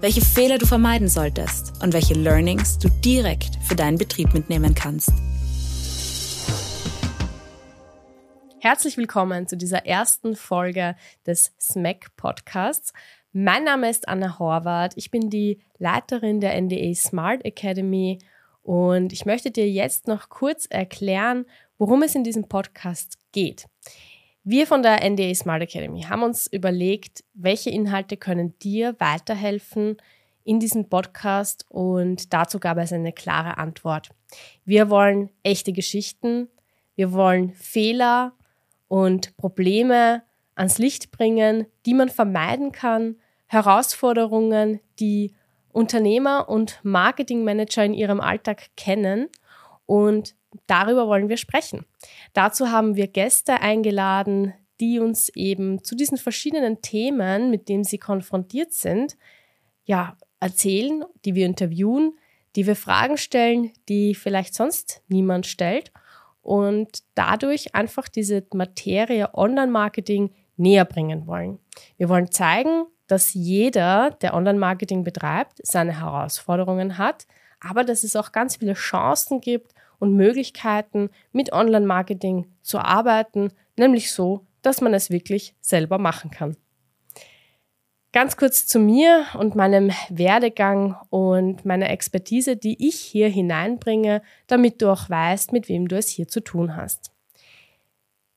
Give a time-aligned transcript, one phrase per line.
[0.00, 5.12] welche Fehler du vermeiden solltest und welche Learnings du direkt für deinen Betrieb mitnehmen kannst.
[8.60, 10.94] Herzlich willkommen zu dieser ersten Folge
[11.26, 12.92] des SMAC Podcasts.
[13.32, 14.92] Mein Name ist Anna Horvath.
[14.96, 18.18] Ich bin die Leiterin der NDA Smart Academy
[18.62, 21.44] und ich möchte dir jetzt noch kurz erklären,
[21.76, 23.66] worum es in diesem Podcast geht.
[24.50, 29.98] Wir von der NDA Smart Academy haben uns überlegt, welche Inhalte können dir weiterhelfen
[30.42, 34.08] in diesem Podcast und dazu gab es eine klare Antwort.
[34.64, 36.48] Wir wollen echte Geschichten,
[36.94, 38.32] wir wollen Fehler
[38.88, 40.22] und Probleme
[40.54, 43.16] ans Licht bringen, die man vermeiden kann,
[43.48, 45.34] Herausforderungen, die
[45.72, 49.28] Unternehmer und Marketingmanager in ihrem Alltag kennen
[49.84, 51.84] und darüber wollen wir sprechen.
[52.32, 57.98] Dazu haben wir Gäste eingeladen, die uns eben zu diesen verschiedenen Themen, mit denen sie
[57.98, 59.16] konfrontiert sind,
[59.84, 62.16] ja, erzählen, die wir interviewen,
[62.54, 65.92] die wir Fragen stellen, die vielleicht sonst niemand stellt
[66.42, 71.58] und dadurch einfach diese Materie Online-Marketing näher bringen wollen.
[71.96, 77.26] Wir wollen zeigen, dass jeder, der Online-Marketing betreibt, seine Herausforderungen hat,
[77.60, 84.12] aber dass es auch ganz viele Chancen gibt und Möglichkeiten, mit Online-Marketing zu arbeiten, nämlich
[84.12, 86.56] so, dass man es wirklich selber machen kann.
[88.12, 94.80] Ganz kurz zu mir und meinem Werdegang und meiner Expertise, die ich hier hineinbringe, damit
[94.80, 97.12] du auch weißt, mit wem du es hier zu tun hast.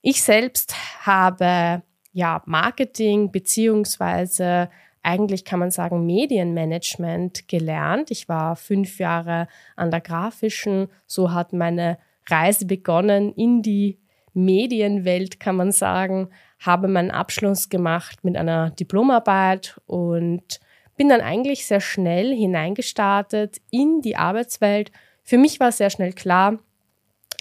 [0.02, 4.70] Ich selbst habe ja Marketing beziehungsweise
[5.04, 8.12] eigentlich kann man sagen Medienmanagement gelernt.
[8.12, 11.98] Ich war fünf Jahre an der grafischen, so hat meine
[12.30, 13.98] Reise begonnen in die
[14.34, 16.30] Medienwelt, kann man sagen,
[16.60, 20.60] habe meinen Abschluss gemacht mit einer Diplomarbeit und
[20.96, 24.92] bin dann eigentlich sehr schnell hineingestartet in die Arbeitswelt.
[25.24, 26.60] Für mich war sehr schnell klar,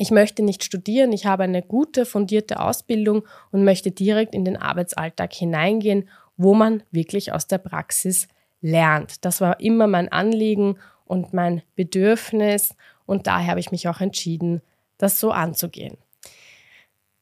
[0.00, 4.56] ich möchte nicht studieren, ich habe eine gute, fundierte Ausbildung und möchte direkt in den
[4.56, 6.08] Arbeitsalltag hineingehen
[6.42, 8.26] wo man wirklich aus der Praxis
[8.62, 9.24] lernt.
[9.26, 12.74] Das war immer mein Anliegen und mein Bedürfnis
[13.04, 14.62] und daher habe ich mich auch entschieden,
[14.96, 15.98] das so anzugehen.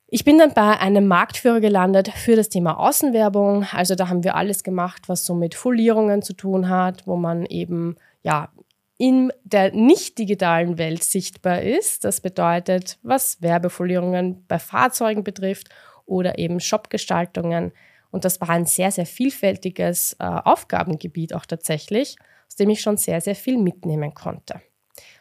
[0.06, 3.66] Ich bin dann bei einem Marktführer gelandet für das Thema Außenwerbung.
[3.72, 7.44] Also da haben wir alles gemacht, was so mit Folierungen zu tun hat, wo man
[7.44, 8.50] eben ja
[8.98, 12.04] in der nicht digitalen Welt sichtbar ist.
[12.04, 15.68] Das bedeutet, was Werbefolierungen bei Fahrzeugen betrifft
[16.06, 17.72] oder eben Shopgestaltungen
[18.10, 22.96] und das war ein sehr, sehr vielfältiges äh, Aufgabengebiet auch tatsächlich, aus dem ich schon
[22.96, 24.60] sehr, sehr viel mitnehmen konnte.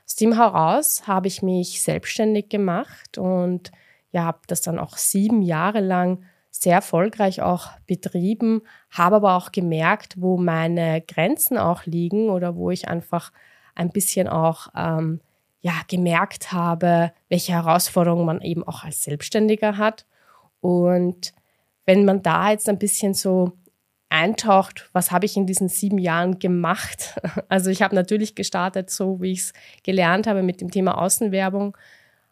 [0.05, 3.71] Aus dem heraus habe ich mich selbstständig gemacht und
[4.11, 9.51] ja, habe das dann auch sieben Jahre lang sehr erfolgreich auch betrieben, habe aber auch
[9.51, 13.31] gemerkt, wo meine Grenzen auch liegen oder wo ich einfach
[13.75, 15.21] ein bisschen auch ähm,
[15.59, 20.05] ja, gemerkt habe, welche Herausforderungen man eben auch als Selbstständiger hat.
[20.61, 21.33] Und
[21.87, 23.53] wenn man da jetzt ein bisschen so
[24.09, 27.15] eintaucht, was habe ich in diesen sieben Jahren gemacht?
[27.49, 29.53] Also ich habe natürlich gestartet, so wie ich es
[29.83, 31.77] gelernt habe mit dem Thema Außenwerbung.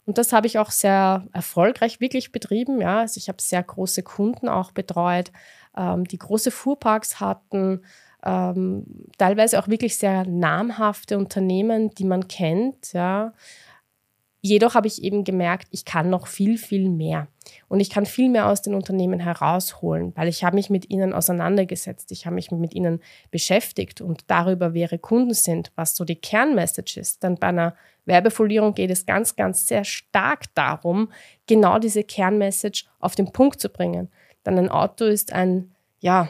[0.05, 2.81] Und das habe ich auch sehr erfolgreich wirklich betrieben.
[2.81, 5.31] Ja, also ich habe sehr große Kunden auch betreut,
[5.75, 7.81] ähm, die große Fuhrparks hatten,
[8.23, 8.85] ähm,
[9.17, 12.91] teilweise auch wirklich sehr namhafte Unternehmen, die man kennt.
[12.93, 13.33] Ja,
[14.45, 17.29] Jedoch habe ich eben gemerkt, ich kann noch viel, viel mehr.
[17.67, 21.13] Und ich kann viel mehr aus den Unternehmen herausholen, weil ich habe mich mit ihnen
[21.13, 23.01] auseinandergesetzt, ich habe mich mit ihnen
[23.31, 27.23] beschäftigt und darüber, wer ihre Kunden sind, was so die Kernmessage ist.
[27.23, 27.75] Dann bei einer
[28.05, 31.11] Werbefolierung geht es ganz, ganz sehr stark darum,
[31.47, 34.09] genau diese Kernmessage auf den Punkt zu bringen.
[34.43, 35.71] Dann ein Auto ist ein,
[36.01, 36.29] ja,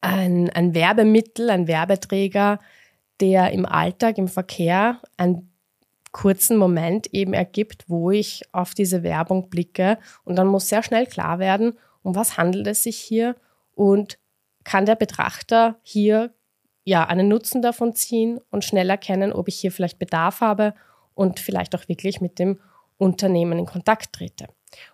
[0.00, 2.60] ein, ein Werbemittel, ein Werbeträger,
[3.18, 5.49] der im Alltag, im Verkehr ein
[6.12, 9.98] kurzen Moment eben ergibt, wo ich auf diese Werbung blicke.
[10.24, 13.36] Und dann muss sehr schnell klar werden, um was handelt es sich hier
[13.74, 14.18] und
[14.64, 16.34] kann der Betrachter hier
[16.84, 20.74] ja einen Nutzen davon ziehen und schnell erkennen, ob ich hier vielleicht Bedarf habe
[21.14, 22.58] und vielleicht auch wirklich mit dem
[22.98, 24.48] Unternehmen in Kontakt trete.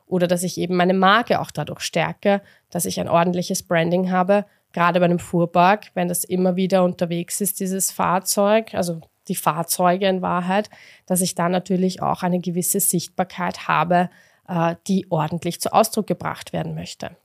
[0.06, 4.46] Oder dass ich eben meine Marke auch dadurch stärke, dass ich ein ordentliches Branding habe,
[4.72, 10.06] gerade bei einem Fuhrpark, wenn das immer wieder unterwegs ist, dieses Fahrzeug, also die Fahrzeuge
[10.06, 10.70] in Wahrheit,
[11.06, 14.10] dass ich da natürlich auch eine gewisse Sichtbarkeit habe,
[14.48, 17.16] äh, die ordentlich zu Ausdruck gebracht werden möchte.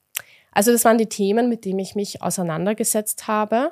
[0.51, 3.71] Also das waren die Themen, mit denen ich mich auseinandergesetzt habe.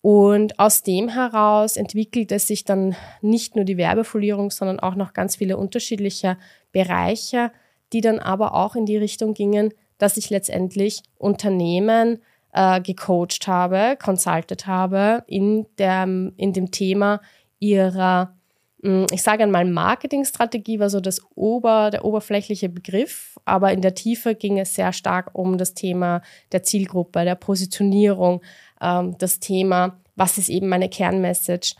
[0.00, 5.36] Und aus dem heraus entwickelte sich dann nicht nur die Werbefolierung, sondern auch noch ganz
[5.36, 6.38] viele unterschiedliche
[6.70, 7.50] Bereiche,
[7.92, 12.20] die dann aber auch in die Richtung gingen, dass ich letztendlich Unternehmen
[12.52, 17.20] äh, gecoacht habe, consulted habe in, der, in dem Thema
[17.58, 18.34] ihrer,
[18.82, 23.94] hm, ich sage einmal, Marketingstrategie war so das Ober, der oberflächliche Begriff, aber in der
[23.94, 26.22] Tiefe ging es sehr stark um das Thema
[26.52, 28.42] der Zielgruppe, der Positionierung,
[28.80, 31.74] ähm, das Thema, was ist eben meine Kernmessage,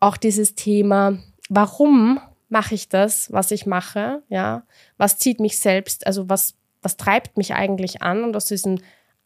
[0.00, 1.18] auch dieses Thema,
[1.48, 4.64] warum mache ich das, was ich mache, ja,
[4.96, 8.22] was zieht mich selbst, also was, was treibt mich eigentlich an?
[8.22, 8.78] Und aus diesem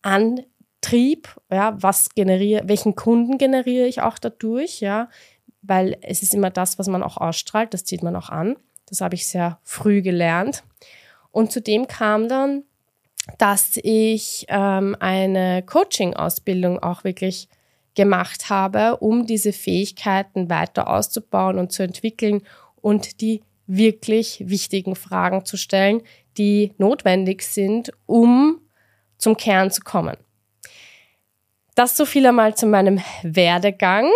[0.02, 5.08] Antrieb, ja, was generiere, welchen Kunden generiere ich auch dadurch, ja,
[5.62, 8.56] weil es ist immer das, was man auch ausstrahlt, das zieht man auch an.
[8.86, 10.62] Das habe ich sehr früh gelernt.
[11.30, 12.64] Und zudem kam dann,
[13.36, 17.48] dass ich ähm, eine Coaching-Ausbildung auch wirklich
[17.94, 22.42] gemacht habe, um diese Fähigkeiten weiter auszubauen und zu entwickeln
[22.80, 26.02] und die wirklich wichtigen Fragen zu stellen,
[26.38, 28.60] die notwendig sind, um
[29.18, 30.16] zum Kern zu kommen.
[31.78, 34.10] Das so viel einmal zu meinem Werdegang.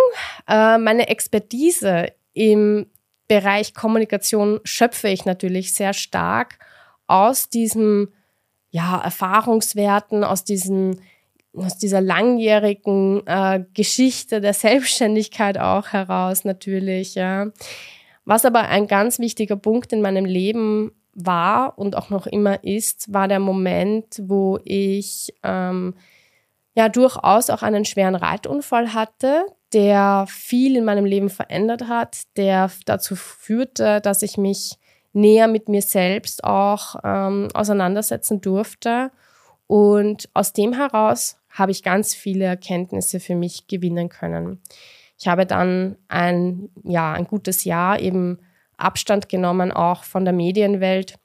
[0.48, 2.86] Äh, meine Expertise im
[3.28, 6.58] Bereich Kommunikation schöpfe ich natürlich sehr stark
[7.06, 8.08] aus diesem
[8.70, 10.98] ja, Erfahrungswerten, aus diesem
[11.54, 17.14] aus dieser langjährigen äh, Geschichte der Selbstständigkeit auch heraus natürlich.
[17.14, 17.52] Ja.
[18.24, 23.12] Was aber ein ganz wichtiger Punkt in meinem Leben war und auch noch immer ist,
[23.12, 25.94] war der Moment, wo ich ähm,
[26.74, 32.70] ja durchaus auch einen schweren Reitunfall hatte, der viel in meinem Leben verändert hat, der
[32.86, 34.78] dazu führte, dass ich mich
[35.12, 39.10] näher mit mir selbst auch ähm, auseinandersetzen durfte.
[39.66, 44.62] Und aus dem heraus habe ich ganz viele Erkenntnisse für mich gewinnen können.
[45.19, 48.38] Ich habe dann ein, ja, ein gutes Jahr eben
[48.76, 51.19] Abstand genommen, auch von der Medienwelt,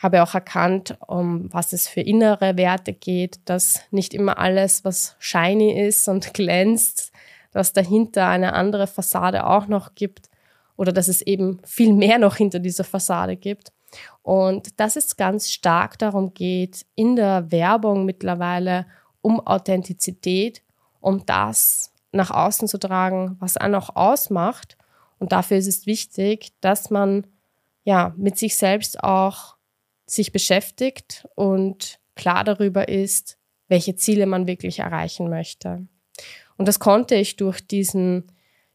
[0.00, 5.14] habe auch erkannt, um was es für innere Werte geht, dass nicht immer alles, was
[5.18, 7.12] shiny ist und glänzt,
[7.52, 10.30] dass dahinter eine andere Fassade auch noch gibt
[10.76, 13.72] oder dass es eben viel mehr noch hinter dieser Fassade gibt.
[14.22, 18.86] Und dass es ganz stark darum geht, in der Werbung mittlerweile
[19.20, 20.62] um Authentizität,
[21.00, 24.78] um das nach außen zu tragen, was einen auch ausmacht.
[25.18, 27.26] Und dafür ist es wichtig, dass man
[27.84, 29.56] ja mit sich selbst auch
[30.10, 35.86] sich beschäftigt und klar darüber ist, welche Ziele man wirklich erreichen möchte.
[36.56, 38.30] Und das konnte ich durch diesen,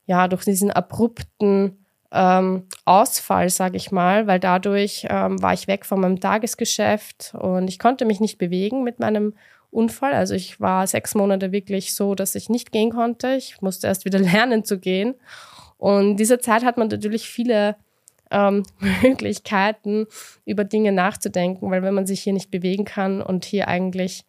[0.06, 5.86] ja, durch diesen abrupten ähm, Ausfall, sage ich mal, weil dadurch ähm, war ich weg
[5.86, 9.34] von meinem Tagesgeschäft und ich konnte mich nicht bewegen mit meinem
[9.70, 10.14] Unfall.
[10.14, 13.36] Also ich war sechs Monate wirklich so, dass ich nicht gehen konnte.
[13.36, 15.16] Ich musste erst wieder lernen zu gehen.
[15.78, 17.76] Und in dieser Zeit hat man natürlich viele
[18.32, 18.64] ähm,
[19.02, 20.08] Möglichkeiten,
[20.46, 24.26] über Dinge nachzudenken, weil wenn man sich hier nicht bewegen kann und hier eigentlich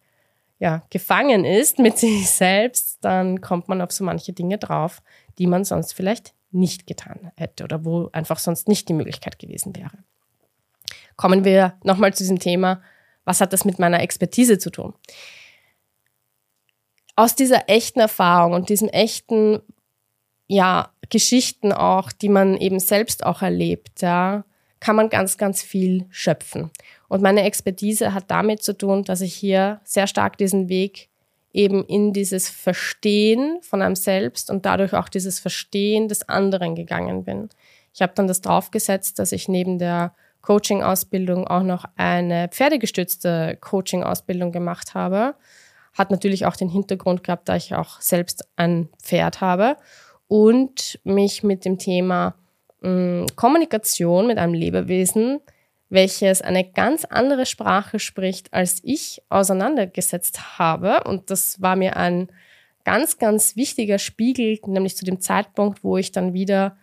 [0.59, 5.01] ja, gefangen ist mit sich selbst, dann kommt man auf so manche Dinge drauf,
[5.37, 9.75] die man sonst vielleicht nicht getan hätte oder wo einfach sonst nicht die Möglichkeit gewesen
[9.75, 9.97] wäre.
[11.15, 12.81] Kommen wir nochmal zu diesem Thema,
[13.25, 14.93] was hat das mit meiner Expertise zu tun?
[17.15, 19.61] Aus dieser echten Erfahrung und diesem echten
[20.47, 24.43] ja, Geschichten auch, die man eben selbst auch erlebt, ja,
[24.79, 26.71] kann man ganz, ganz viel schöpfen.
[27.07, 31.09] Und meine Expertise hat damit zu tun, dass ich hier sehr stark diesen Weg
[31.53, 37.23] eben in dieses Verstehen von einem selbst und dadurch auch dieses Verstehen des anderen gegangen
[37.23, 37.49] bin.
[37.93, 44.51] Ich habe dann das draufgesetzt, dass ich neben der Coaching-Ausbildung auch noch eine pferdegestützte Coaching-Ausbildung
[44.51, 45.35] gemacht habe.
[45.97, 49.77] Hat natürlich auch den Hintergrund gehabt, da ich auch selbst ein Pferd habe
[50.27, 52.35] und mich mit dem Thema
[52.81, 55.39] mh, hm, Kommunikation mit einem Lebewesen,
[55.89, 61.03] welches eine ganz andere Sprache spricht, als ich auseinandergesetzt habe.
[61.05, 62.27] Und das war mir ein
[62.83, 66.77] ganz, ganz wichtiger Spiegel, nämlich zu dem Zeitpunkt, wo ich dann wieder,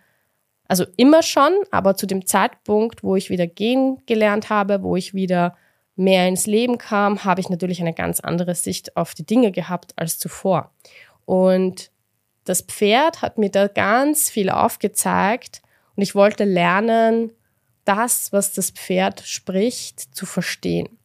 [0.67, 5.13] also immer schon, aber zu dem Zeitpunkt, wo ich wieder gehen gelernt habe, wo ich
[5.13, 5.55] wieder
[5.95, 9.93] mehr ins Leben kam, habe ich natürlich eine ganz andere Sicht auf die Dinge gehabt
[9.95, 10.71] als zuvor.
[11.25, 11.91] Und
[12.45, 15.61] das Pferd hat mir da ganz viel aufgezeigt
[15.95, 17.31] und ich wollte lernen,
[17.83, 20.97] das, was das Pferd spricht, zu verstehen.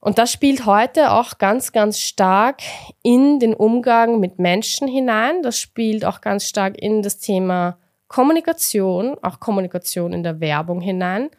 [0.00, 2.60] Und das spielt heute auch ganz, ganz stark
[3.02, 5.42] in den Umgang mit Menschen hinein.
[5.42, 7.78] Das spielt auch ganz stark in das Thema
[8.08, 11.30] Kommunikation, auch Kommunikation in der Werbung hinein,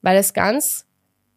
[0.00, 0.86] weil es ganz,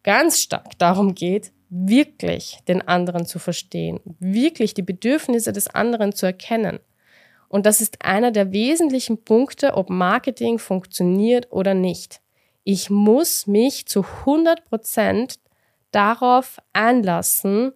[0.02, 6.26] ganz stark darum geht, wirklich den anderen zu verstehen, wirklich die Bedürfnisse des anderen zu
[6.26, 6.80] erkennen.
[7.48, 12.20] Und das ist einer der wesentlichen Punkte, ob Marketing funktioniert oder nicht.
[12.64, 15.38] Ich muss mich zu 100 Prozent
[15.90, 17.72] darauf einlassen,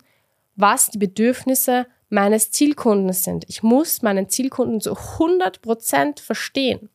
[0.56, 3.44] was die Bedürfnisse meines Zielkunden sind.
[3.48, 6.90] Ich muss meinen Zielkunden zu 100 Prozent verstehen.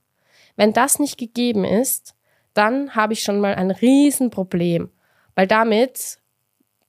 [0.56, 2.16] Wenn das nicht gegeben ist,
[2.54, 4.90] dann habe ich schon mal ein Riesenproblem,
[5.36, 6.20] weil damit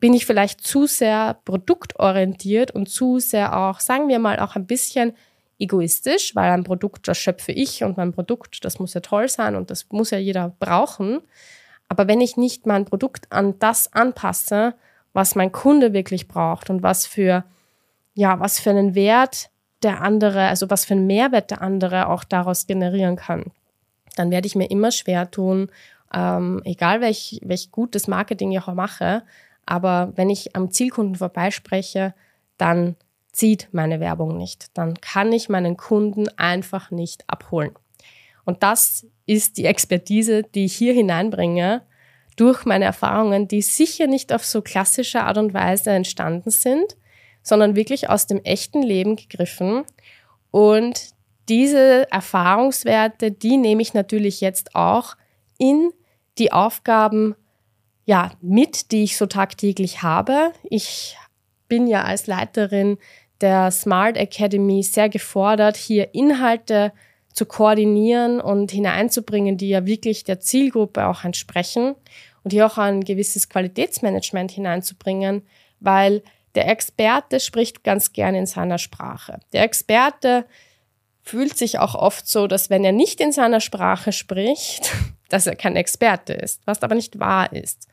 [0.00, 4.66] bin ich vielleicht zu sehr produktorientiert und zu sehr auch, sagen wir mal, auch ein
[4.66, 5.12] bisschen
[5.58, 9.54] egoistisch, weil ein Produkt, das schöpfe ich und mein Produkt, das muss ja toll sein
[9.54, 11.20] und das muss ja jeder brauchen.
[11.88, 14.74] Aber wenn ich nicht mein Produkt an das anpasse,
[15.12, 17.44] was mein Kunde wirklich braucht und was für,
[18.14, 19.50] ja, was für einen Wert
[19.82, 23.52] der andere, also was für einen Mehrwert der andere auch daraus generieren kann,
[24.16, 25.70] dann werde ich mir immer schwer tun,
[26.14, 29.22] ähm, egal welch, welch gutes Marketing ich auch mache,
[29.70, 32.14] aber wenn ich am Zielkunden vorbeispreche,
[32.56, 32.96] dann
[33.32, 34.76] zieht meine Werbung nicht.
[34.76, 37.72] Dann kann ich meinen Kunden einfach nicht abholen.
[38.44, 41.82] Und das ist die Expertise, die ich hier hineinbringe
[42.36, 46.96] durch meine Erfahrungen, die sicher nicht auf so klassische Art und Weise entstanden sind,
[47.42, 49.84] sondern wirklich aus dem echten Leben gegriffen.
[50.50, 51.10] Und
[51.48, 55.16] diese Erfahrungswerte, die nehme ich natürlich jetzt auch
[55.58, 55.92] in
[56.38, 57.36] die Aufgaben
[58.04, 60.52] ja, mit, die ich so tagtäglich habe.
[60.64, 61.16] Ich
[61.68, 62.98] bin ja als Leiterin
[63.40, 66.92] der Smart Academy sehr gefordert, hier Inhalte
[67.32, 71.94] zu koordinieren und hineinzubringen, die ja wirklich der Zielgruppe auch entsprechen
[72.42, 75.42] und hier auch ein gewisses Qualitätsmanagement hineinzubringen,
[75.78, 76.22] weil
[76.54, 79.38] der Experte spricht ganz gerne in seiner Sprache.
[79.52, 80.44] Der Experte
[81.22, 84.92] fühlt sich auch oft so, dass wenn er nicht in seiner Sprache spricht,
[85.28, 87.86] dass er kein Experte ist, was aber nicht wahr ist.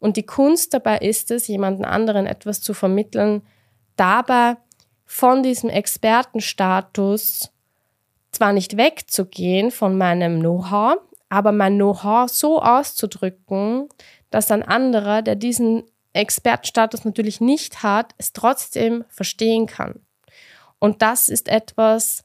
[0.00, 3.42] Und die Kunst dabei ist es, jemanden anderen etwas zu vermitteln,
[3.96, 4.56] dabei
[5.04, 7.52] von diesem Expertenstatus
[8.32, 13.88] zwar nicht wegzugehen von meinem Know-how, aber mein Know-how so auszudrücken,
[14.30, 20.00] dass ein anderer, der diesen Expertenstatus natürlich nicht hat, es trotzdem verstehen kann.
[20.78, 22.24] Und das ist etwas,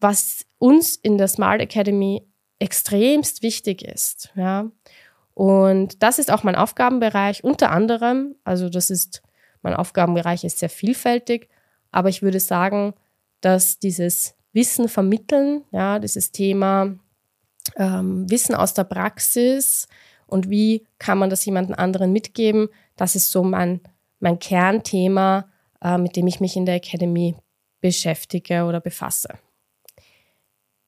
[0.00, 2.26] was uns in der Smart Academy
[2.58, 4.32] extremst wichtig ist.
[4.34, 4.70] Ja.
[5.34, 8.34] Und das ist auch mein Aufgabenbereich unter anderem.
[8.44, 9.22] Also das ist,
[9.62, 11.48] mein Aufgabenbereich ist sehr vielfältig,
[11.90, 12.94] aber ich würde sagen,
[13.40, 16.94] dass dieses Wissen vermitteln, ja, dieses Thema
[17.76, 19.88] ähm, Wissen aus der Praxis
[20.26, 23.80] und wie kann man das jemandem anderen mitgeben, das ist so mein,
[24.20, 25.48] mein Kernthema,
[25.82, 27.34] äh, mit dem ich mich in der Academy
[27.80, 29.28] beschäftige oder befasse.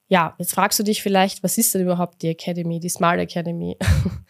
[0.09, 3.77] Ja, jetzt fragst du dich vielleicht, was ist denn überhaupt die Academy, die Smart Academy?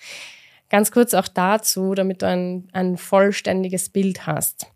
[0.70, 4.66] Ganz kurz auch dazu, damit du ein, ein vollständiges Bild hast.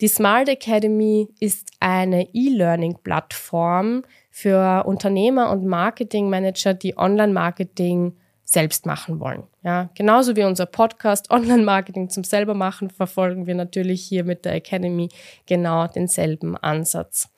[0.00, 9.44] Die Smart Academy ist eine E-Learning-Plattform für Unternehmer und Marketingmanager, die Online-Marketing selbst machen wollen.
[9.62, 14.54] Ja, genauso wie unser Podcast Online-Marketing zum selber machen, verfolgen wir natürlich hier mit der
[14.54, 15.08] Academy
[15.46, 17.28] genau denselben Ansatz.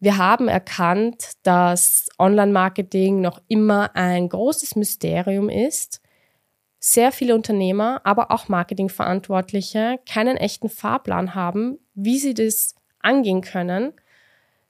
[0.00, 6.00] Wir haben erkannt, dass Online-Marketing noch immer ein großes Mysterium ist
[6.80, 13.92] sehr viele Unternehmer, aber auch Marketingverantwortliche keinen echten Fahrplan haben, wie sie das angehen können.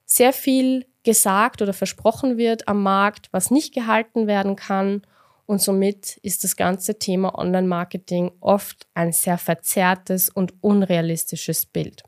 [0.05, 5.03] Sehr viel gesagt oder versprochen wird am Markt, was nicht gehalten werden kann.
[5.47, 12.03] Und somit ist das ganze Thema Online-Marketing oft ein sehr verzerrtes und unrealistisches Bild.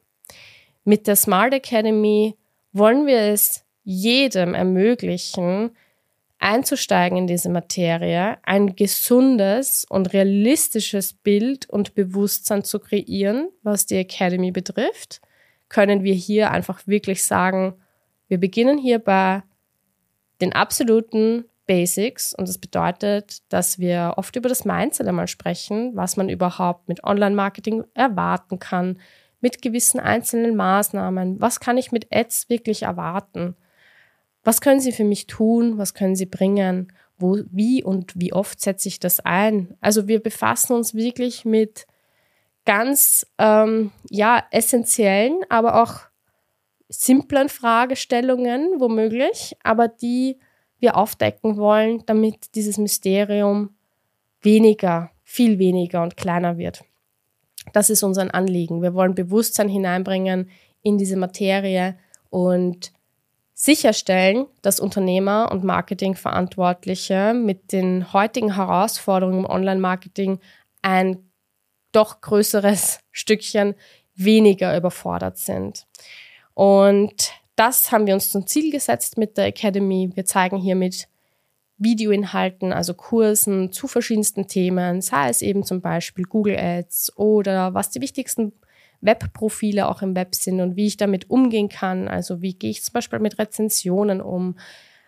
[0.85, 2.37] Mit der Smart Academy
[2.73, 5.71] wollen wir es jedem ermöglichen,
[6.38, 13.97] einzusteigen in diese Materie, ein gesundes und realistisches Bild und Bewusstsein zu kreieren, was die
[13.97, 15.21] Academy betrifft,
[15.69, 17.75] können wir hier einfach wirklich sagen,
[18.29, 19.43] wir beginnen hier bei
[20.41, 26.17] den absoluten Basics und das bedeutet, dass wir oft über das Mindset einmal sprechen, was
[26.17, 28.99] man überhaupt mit Online-Marketing erwarten kann,
[29.43, 33.57] mit gewissen einzelnen Maßnahmen, was kann ich mit Ads wirklich erwarten
[34.45, 35.79] was können Sie für mich tun?
[35.79, 36.93] Was können Sie bringen?
[37.19, 39.77] Wo, wie und wie oft setze ich das ein?
[39.81, 41.87] Also wir befassen uns wirklich mit
[42.65, 46.01] ganz ähm, ja essentiellen, aber auch
[46.89, 50.39] simplen Fragestellungen womöglich, aber die
[50.79, 53.77] wir aufdecken wollen, damit dieses Mysterium
[54.41, 56.85] weniger, viel weniger und kleiner wird.
[57.73, 58.83] Das ist unser Anliegen.
[58.83, 60.50] Wir wollen Bewusstsein hineinbringen
[60.83, 61.97] in diese Materie
[62.31, 62.92] und
[63.54, 70.40] sicherstellen, dass Unternehmer und Marketingverantwortliche mit den heutigen Herausforderungen im Online-Marketing
[70.83, 71.31] ein
[71.92, 73.75] doch größeres Stückchen
[74.14, 75.87] weniger überfordert sind.
[76.54, 80.11] Und das haben wir uns zum Ziel gesetzt mit der Academy.
[80.14, 81.09] Wir zeigen hier mit
[81.79, 87.91] Videoinhalten, also Kursen zu verschiedensten Themen, sei es eben zum Beispiel Google Ads oder was
[87.91, 88.52] die wichtigsten
[89.00, 92.09] Webprofile auch im Web sind und wie ich damit umgehen kann.
[92.09, 94.57] Also wie gehe ich zum Beispiel mit Rezensionen um.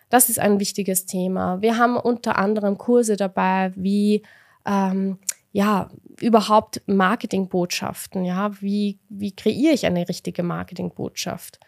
[0.09, 1.61] Das ist ein wichtiges Thema.
[1.61, 4.21] Wir haben unter anderem Kurse dabei, wie
[4.65, 5.17] ähm,
[5.51, 8.25] ja überhaupt Marketingbotschaften.
[8.25, 11.59] Ja, wie wie kreiere ich eine richtige Marketingbotschaft?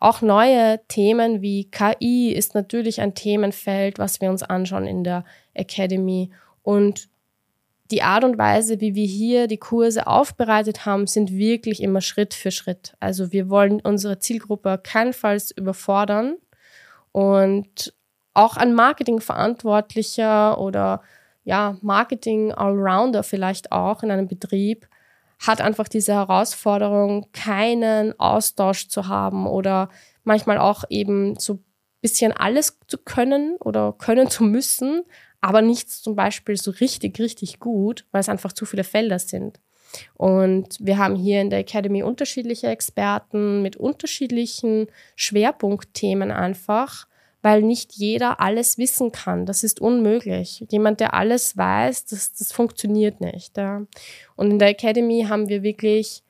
[0.00, 5.24] Auch neue Themen wie KI ist natürlich ein Themenfeld, was wir uns anschauen in der
[5.54, 6.30] Academy.
[6.62, 7.08] Und
[7.90, 12.34] die Art und Weise, wie wir hier die Kurse aufbereitet haben, sind wirklich immer Schritt
[12.34, 12.94] für Schritt.
[13.00, 16.36] Also wir wollen unsere Zielgruppe keinenfalls überfordern
[17.12, 17.94] und
[18.34, 21.02] auch ein Marketingverantwortlicher oder
[21.44, 24.86] ja, Marketing Allrounder vielleicht auch in einem Betrieb
[25.38, 29.88] hat einfach diese Herausforderung, keinen Austausch zu haben oder
[30.24, 31.60] manchmal auch eben so
[32.00, 35.02] bisschen alles zu können oder können zu müssen,
[35.40, 39.60] aber nichts zum Beispiel so richtig, richtig gut, weil es einfach zu viele Felder sind.
[40.14, 47.07] Und wir haben hier in der Academy unterschiedliche Experten mit unterschiedlichen Schwerpunktthemen einfach,
[47.42, 49.46] weil nicht jeder alles wissen kann.
[49.46, 50.64] Das ist unmöglich.
[50.70, 53.56] Jemand, der alles weiß, das, das funktioniert nicht.
[53.56, 53.82] Ja.
[54.36, 56.22] Und in der Academy haben wir wirklich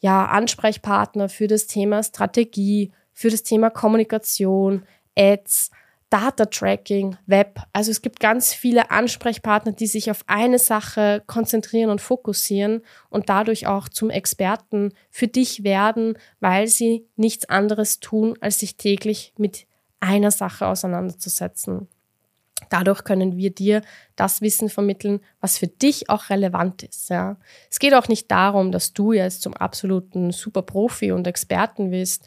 [0.00, 4.84] ja, Ansprechpartner für das Thema Strategie, für das Thema Kommunikation,
[5.16, 5.70] Ads,
[6.10, 7.60] Data Tracking, Web.
[7.72, 13.30] Also es gibt ganz viele Ansprechpartner, die sich auf eine Sache konzentrieren und fokussieren und
[13.30, 19.32] dadurch auch zum Experten für dich werden, weil sie nichts anderes tun, als sich täglich
[19.38, 19.66] mit
[20.02, 21.88] einer Sache auseinanderzusetzen.
[22.70, 23.82] Dadurch können wir dir
[24.16, 27.10] das Wissen vermitteln, was für dich auch relevant ist.
[27.10, 27.36] Ja.
[27.70, 32.26] Es geht auch nicht darum, dass du jetzt zum absoluten Superprofi und Experten wirst,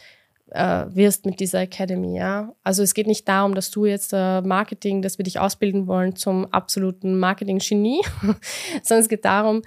[0.52, 2.18] äh, wirst mit dieser Academy.
[2.18, 2.54] Ja.
[2.64, 6.16] Also es geht nicht darum, dass du jetzt äh, Marketing, dass wir dich ausbilden wollen
[6.16, 8.02] zum absoluten Marketing-Genie,
[8.84, 9.62] sondern es geht darum,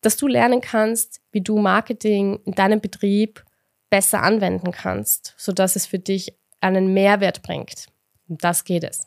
[0.00, 3.44] dass du lernen kannst, wie du Marketing in deinem Betrieb
[3.90, 7.86] besser anwenden kannst, sodass es für dich einen Mehrwert bringt.
[8.28, 9.06] Das geht es.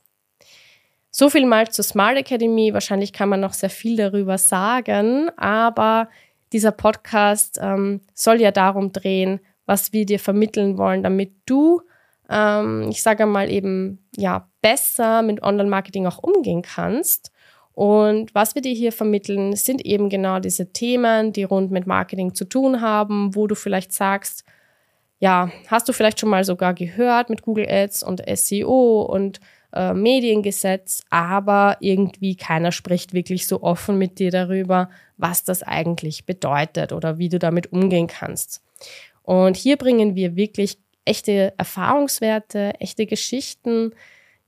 [1.12, 2.74] So viel mal zur Smart Academy.
[2.74, 6.10] Wahrscheinlich kann man noch sehr viel darüber sagen, aber
[6.52, 11.82] dieser Podcast ähm, soll ja darum drehen, was wir dir vermitteln wollen, damit du,
[12.30, 17.32] ähm, ich sage mal eben, ja, besser mit Online-Marketing auch umgehen kannst.
[17.74, 22.34] Und was wir dir hier vermitteln, sind eben genau diese Themen, die rund mit Marketing
[22.34, 24.44] zu tun haben, wo du vielleicht sagst,
[25.24, 29.40] ja, hast du vielleicht schon mal sogar gehört mit Google Ads und SEO und
[29.72, 36.26] äh, Mediengesetz, aber irgendwie keiner spricht wirklich so offen mit dir darüber, was das eigentlich
[36.26, 38.62] bedeutet oder wie du damit umgehen kannst.
[39.22, 43.92] Und hier bringen wir wirklich echte Erfahrungswerte, echte Geschichten,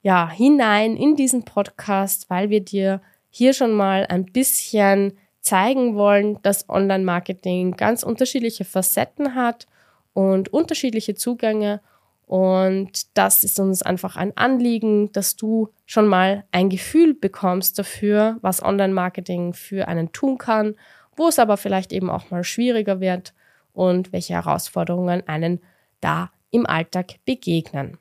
[0.01, 6.38] ja, hinein in diesen Podcast, weil wir dir hier schon mal ein bisschen zeigen wollen,
[6.41, 9.67] dass Online-Marketing ganz unterschiedliche Facetten hat
[10.15, 11.82] und unterschiedliche Zugänge.
[12.25, 18.38] Und das ist uns einfach ein Anliegen, dass du schon mal ein Gefühl bekommst dafür,
[18.41, 20.75] was Online-Marketing für einen tun kann,
[21.15, 23.34] wo es aber vielleicht eben auch mal schwieriger wird
[23.73, 25.62] und welche Herausforderungen einen
[25.99, 27.97] da im Alltag begegnen.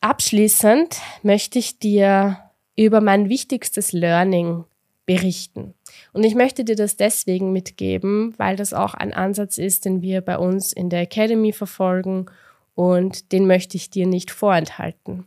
[0.00, 2.38] Abschließend möchte ich dir
[2.74, 4.64] über mein wichtigstes Learning
[5.08, 5.72] berichten.
[6.12, 10.20] Und ich möchte dir das deswegen mitgeben, weil das auch ein Ansatz ist, den wir
[10.20, 12.26] bei uns in der Academy verfolgen
[12.74, 15.24] und den möchte ich dir nicht vorenthalten.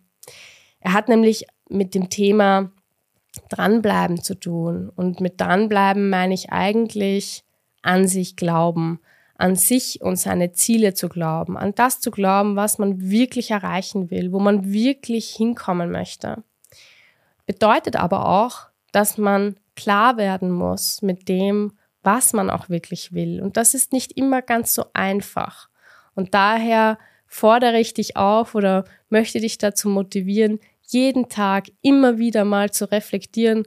[0.81, 2.71] Er hat nämlich mit dem Thema
[3.49, 4.91] Dranbleiben zu tun.
[4.95, 7.43] Und mit Dranbleiben meine ich eigentlich
[7.81, 8.99] an sich glauben,
[9.35, 14.11] an sich und seine Ziele zu glauben, an das zu glauben, was man wirklich erreichen
[14.11, 16.43] will, wo man wirklich hinkommen möchte.
[17.47, 23.41] Bedeutet aber auch, dass man klar werden muss mit dem, was man auch wirklich will.
[23.41, 25.69] Und das ist nicht immer ganz so einfach.
[26.15, 32.43] Und daher fordere ich dich auf oder möchte dich dazu motivieren, jeden Tag immer wieder
[32.43, 33.65] mal zu reflektieren,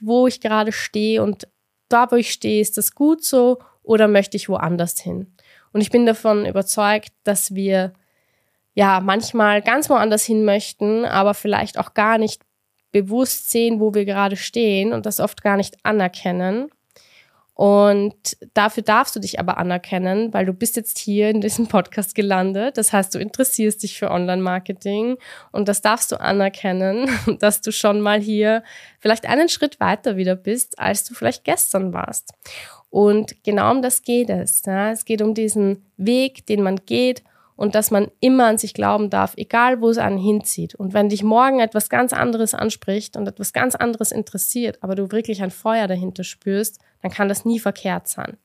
[0.00, 1.48] wo ich gerade stehe und
[1.88, 5.34] da, wo ich stehe, ist das gut so oder möchte ich woanders hin?
[5.72, 7.92] Und ich bin davon überzeugt, dass wir
[8.74, 12.42] ja manchmal ganz woanders hin möchten, aber vielleicht auch gar nicht
[12.92, 16.70] bewusst sehen, wo wir gerade stehen und das oft gar nicht anerkennen.
[17.54, 18.14] Und
[18.54, 22.78] dafür darfst du dich aber anerkennen, weil du bist jetzt hier in diesem Podcast gelandet.
[22.78, 25.16] Das heißt, du interessierst dich für Online-Marketing
[25.52, 27.08] und das darfst du anerkennen,
[27.40, 28.62] dass du schon mal hier
[29.00, 32.32] vielleicht einen Schritt weiter wieder bist, als du vielleicht gestern warst.
[32.88, 34.62] Und genau um das geht es.
[34.66, 34.90] Ja.
[34.90, 37.22] Es geht um diesen Weg, den man geht
[37.56, 40.74] und dass man immer an sich glauben darf, egal wo es einen hinzieht.
[40.74, 45.10] Und wenn dich morgen etwas ganz anderes anspricht und etwas ganz anderes interessiert, aber du
[45.12, 48.36] wirklich ein Feuer dahinter spürst, dann kann das nie verkehrt sein.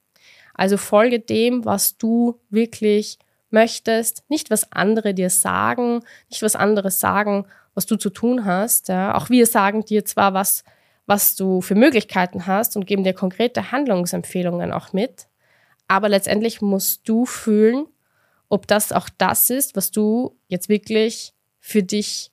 [0.54, 6.92] Also folge dem, was du wirklich möchtest, nicht was andere dir sagen, nicht was andere
[6.92, 8.90] sagen, was du zu tun hast.
[8.90, 9.16] Ja.
[9.16, 10.64] Auch wir sagen dir zwar was,
[11.06, 15.28] was du für Möglichkeiten hast und geben dir konkrete Handlungsempfehlungen auch mit,
[15.88, 17.86] aber letztendlich musst du fühlen,
[18.50, 22.32] ob das auch das ist, was du jetzt wirklich für dich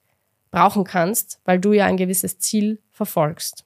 [0.50, 3.64] brauchen kannst, weil du ja ein gewisses Ziel verfolgst.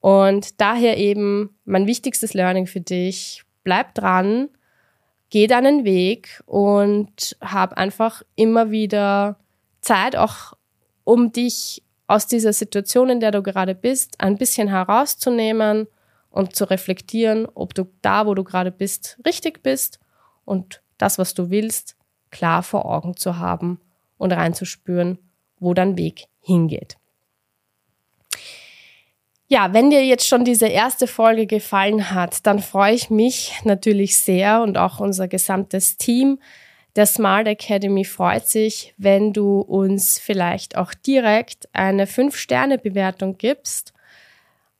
[0.00, 4.50] Und daher eben mein wichtigstes Learning für dich, bleib dran,
[5.30, 9.38] geh deinen Weg und hab einfach immer wieder
[9.80, 10.52] Zeit, auch
[11.04, 15.86] um dich aus dieser Situation, in der du gerade bist, ein bisschen herauszunehmen
[16.28, 20.00] und zu reflektieren, ob du da, wo du gerade bist, richtig bist
[20.44, 21.96] und das, was du willst,
[22.30, 23.80] klar vor Augen zu haben
[24.18, 25.18] und reinzuspüren,
[25.58, 26.96] wo dein Weg hingeht.
[29.46, 34.18] Ja, wenn dir jetzt schon diese erste Folge gefallen hat, dann freue ich mich natürlich
[34.18, 36.38] sehr und auch unser gesamtes Team
[36.96, 43.93] der Smart Academy freut sich, wenn du uns vielleicht auch direkt eine 5-Sterne-Bewertung gibst.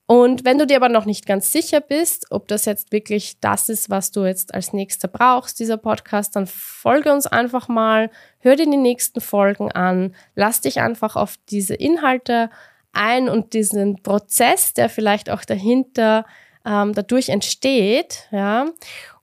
[0.07, 3.71] Und wenn du dir aber noch nicht ganz sicher bist, ob das jetzt wirklich das
[3.71, 8.55] ist, was du jetzt als nächster brauchst, dieser Podcast, dann folge uns einfach mal, hör
[8.55, 12.51] dir die nächsten Folgen an, lass dich einfach auf diese Inhalte
[12.93, 16.27] ein und diesen Prozess, der vielleicht auch dahinter
[16.67, 18.67] ähm, dadurch entsteht, ja.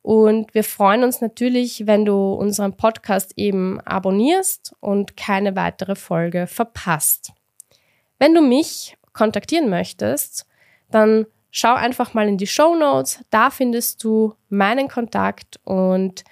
[0.03, 6.47] Und wir freuen uns natürlich, wenn du unseren Podcast eben abonnierst und keine weitere Folge
[6.47, 7.33] verpasst.
[8.17, 10.47] Wenn du mich kontaktieren möchtest,
[10.91, 13.23] dann schau einfach mal in die Show Notes.
[13.29, 16.23] Da findest du meinen Kontakt und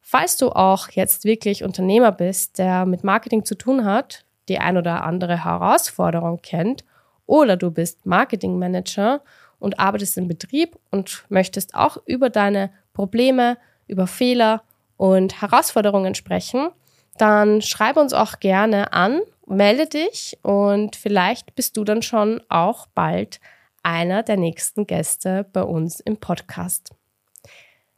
[0.00, 4.76] falls du auch jetzt wirklich Unternehmer bist, der mit Marketing zu tun hat, die ein
[4.76, 6.84] oder andere Herausforderung kennt
[7.26, 9.20] oder du bist Marketing Manager
[9.58, 14.62] und arbeitest im Betrieb und möchtest auch über deine Probleme, über Fehler
[14.96, 16.70] und Herausforderungen sprechen,
[17.18, 22.86] dann schreib uns auch gerne an, melde dich und vielleicht bist du dann schon auch
[22.94, 23.40] bald
[23.82, 26.90] einer der nächsten Gäste bei uns im Podcast.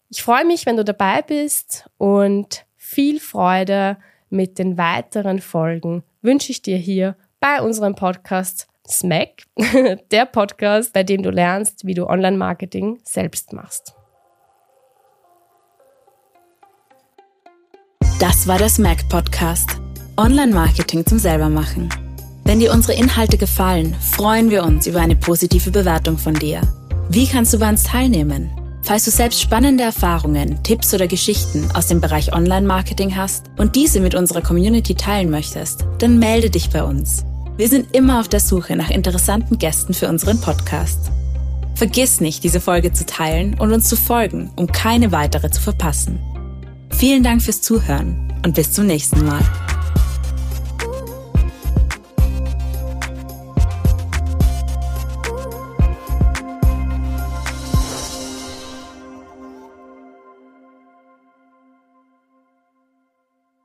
[0.08, 3.96] Ich freue mich, wenn du dabei bist und viel Freude
[4.28, 9.44] mit den weiteren Folgen wünsche ich dir hier bei unserem Podcast Smack,
[10.10, 13.94] der Podcast, bei dem du lernst, wie du Online-Marketing selbst machst.
[18.18, 19.80] Das war der Smack Podcast.
[20.16, 22.09] Online-Marketing zum Selbermachen.
[22.50, 26.60] Wenn dir unsere Inhalte gefallen, freuen wir uns über eine positive Bewertung von dir.
[27.08, 28.50] Wie kannst du bei uns teilnehmen?
[28.82, 34.00] Falls du selbst spannende Erfahrungen, Tipps oder Geschichten aus dem Bereich Online-Marketing hast und diese
[34.00, 37.24] mit unserer Community teilen möchtest, dann melde dich bei uns.
[37.56, 41.12] Wir sind immer auf der Suche nach interessanten Gästen für unseren Podcast.
[41.76, 46.18] Vergiss nicht, diese Folge zu teilen und uns zu folgen, um keine weitere zu verpassen.
[46.90, 49.44] Vielen Dank fürs Zuhören und bis zum nächsten Mal.